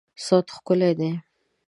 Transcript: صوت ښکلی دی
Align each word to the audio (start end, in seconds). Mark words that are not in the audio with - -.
صوت 0.25 0.47
ښکلی 0.55 0.91
دی 0.99 1.11